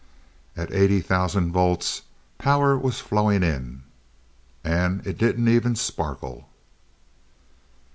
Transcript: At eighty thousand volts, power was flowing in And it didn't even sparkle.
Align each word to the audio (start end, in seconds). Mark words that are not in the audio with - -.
At 0.57 0.71
eighty 0.73 0.99
thousand 0.99 1.51
volts, 1.51 2.01
power 2.39 2.75
was 2.75 2.99
flowing 2.99 3.43
in 3.43 3.83
And 4.63 5.05
it 5.05 5.15
didn't 5.19 5.47
even 5.47 5.75
sparkle. 5.75 6.49